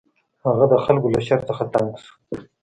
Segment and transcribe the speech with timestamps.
[0.45, 2.13] هغه د خلکو له شر څخه تنګ شو.